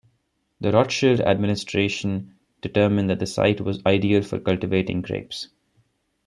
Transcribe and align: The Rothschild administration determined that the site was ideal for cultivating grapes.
The 0.59 0.71
Rothschild 0.71 1.19
administration 1.21 2.39
determined 2.59 3.07
that 3.11 3.19
the 3.19 3.27
site 3.27 3.61
was 3.61 3.85
ideal 3.85 4.23
for 4.23 4.39
cultivating 4.39 5.03
grapes. 5.03 5.49